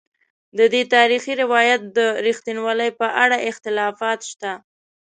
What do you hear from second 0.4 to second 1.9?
ددې تاریخي روایت